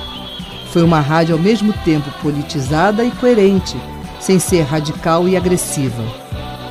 Foi 0.71 0.83
uma 0.83 1.01
rádio 1.01 1.35
ao 1.35 1.41
mesmo 1.41 1.73
tempo 1.83 2.09
politizada 2.21 3.03
e 3.03 3.11
coerente, 3.11 3.75
sem 4.21 4.39
ser 4.39 4.61
radical 4.61 5.27
e 5.27 5.35
agressiva. 5.35 6.05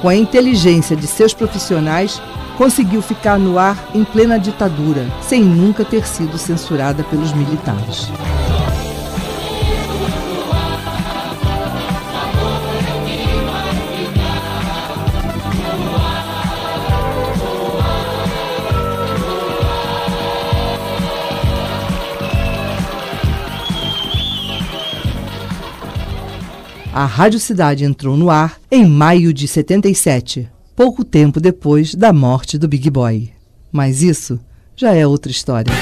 Com 0.01 0.09
a 0.09 0.17
inteligência 0.17 0.97
de 0.97 1.07
seus 1.07 1.35
profissionais, 1.35 2.19
conseguiu 2.57 3.03
ficar 3.03 3.39
no 3.39 3.59
ar 3.59 3.91
em 3.95 4.05
plena 4.05 4.39
ditadura, 4.39 5.07
sem 5.23 5.45
nunca 5.45 5.85
ter 5.85 6.07
sido 6.07 6.39
censurada 6.39 7.05
pelos 7.05 7.33
militares. 7.33 8.11
A 26.93 27.05
Rádio 27.05 27.39
Cidade 27.39 27.85
entrou 27.85 28.17
no 28.17 28.31
ar 28.31 28.59
em 28.71 28.87
maio 28.87 29.31
de 29.31 29.47
77, 29.47 30.49
pouco 30.77 31.03
tempo 31.03 31.41
depois 31.41 31.95
da 31.95 32.13
morte 32.13 32.59
do 32.59 32.69
Big 32.69 32.91
Boy. 32.91 33.31
Mas 33.73 34.03
isso 34.03 34.39
já 34.77 34.95
é 34.95 35.07
outra 35.07 35.33
história. 35.33 35.73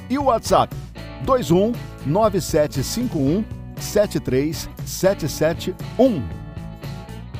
E 0.09 0.17
o 0.17 0.23
WhatsApp 0.23 0.75
21 1.23 1.71
9751 2.03 3.45
73771. 3.79 6.46